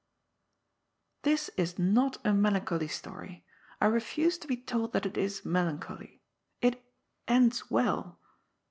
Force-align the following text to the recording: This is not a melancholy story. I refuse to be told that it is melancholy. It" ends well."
This 1.21 1.51
is 1.57 1.77
not 1.77 2.17
a 2.25 2.33
melancholy 2.33 2.87
story. 2.87 3.45
I 3.79 3.85
refuse 3.85 4.39
to 4.39 4.47
be 4.47 4.57
told 4.57 4.93
that 4.93 5.05
it 5.05 5.15
is 5.15 5.45
melancholy. 5.45 6.23
It" 6.59 6.83
ends 7.27 7.69
well." 7.69 8.17